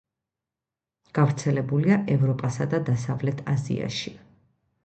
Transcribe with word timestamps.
გავრცელებულია 1.17 1.99
ევროპასა 2.15 2.69
და 2.75 2.83
დასავლეთ 2.91 3.47
აზიაში. 3.55 4.19